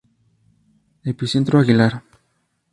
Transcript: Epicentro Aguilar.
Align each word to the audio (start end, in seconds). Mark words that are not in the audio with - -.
Epicentro 1.11 1.55
Aguilar. 1.59 1.93